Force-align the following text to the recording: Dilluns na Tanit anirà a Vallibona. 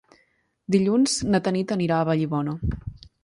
Dilluns 0.75 1.17
na 1.35 1.41
Tanit 1.47 1.75
anirà 1.77 1.99
a 2.01 2.09
Vallibona. 2.11 2.57